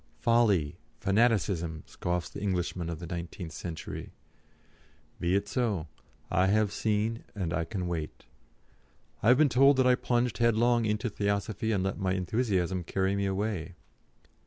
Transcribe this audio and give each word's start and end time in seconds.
"Folly! 0.17 0.79
fanaticism!" 0.99 1.83
scoffs 1.85 2.27
the 2.27 2.41
Englishman 2.41 2.89
of 2.89 2.97
the 2.97 3.05
nineteenth 3.05 3.51
century. 3.51 4.13
Be 5.19 5.35
it 5.35 5.47
so. 5.47 5.89
I 6.31 6.47
have 6.47 6.71
seen, 6.71 7.23
and 7.35 7.53
I 7.53 7.65
can 7.65 7.85
wait. 7.87 8.25
I 9.21 9.27
have 9.27 9.37
been 9.37 9.47
told 9.47 9.77
that 9.77 9.85
I 9.85 9.93
plunged 9.93 10.39
headlong 10.39 10.85
into 10.85 11.07
Theosophy 11.07 11.71
and 11.71 11.83
let 11.83 11.99
my 11.99 12.13
enthusiasm 12.15 12.83
carry 12.83 13.15
me 13.15 13.27
away. 13.27 13.75